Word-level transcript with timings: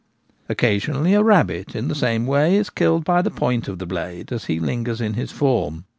Occasionally 0.49 1.13
a 1.13 1.21
rabbit, 1.21 1.75
in 1.75 1.87
the 1.87 1.93
same 1.93 2.25
way, 2.25 2.55
is 2.55 2.71
killed 2.71 3.03
by 3.05 3.21
the 3.21 3.29
point 3.29 3.67
of 3.67 3.77
the 3.77 3.85
blade 3.85 4.31
as 4.31 4.45
he 4.45 4.59
lingers 4.59 4.99
in 4.99 5.13
his 5.13 5.31
form. 5.31 5.85